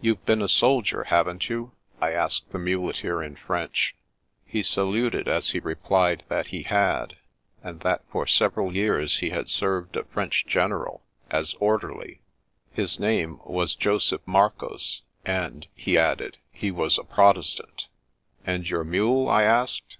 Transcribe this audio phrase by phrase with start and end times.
[0.00, 1.70] "You've been a soldier, haven't you?"
[2.00, 3.94] I asked the muleteer in French.
[4.44, 7.14] He saluted as he replied that he had,
[7.62, 12.22] and that for several years he had served a French general, as orderly.
[12.72, 17.86] His name was Joseph Marcoz, and— ^he added— ^he was a Protestant."
[18.44, 19.98] And your mule?" I asked.